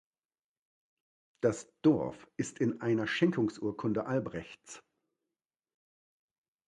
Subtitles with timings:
[1.43, 4.81] Das Dorf ist in einer Schenkungsurkunde Albrechts.